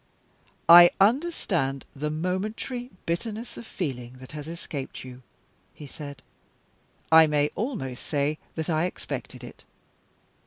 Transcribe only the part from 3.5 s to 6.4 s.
of feeling that has escaped you," he said;